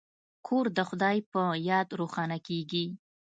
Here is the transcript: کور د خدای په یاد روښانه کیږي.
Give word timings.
کور 0.47 0.65
د 0.77 0.79
خدای 0.89 1.17
په 1.31 1.41
یاد 1.69 1.87
روښانه 1.99 2.37
کیږي. 2.47 2.85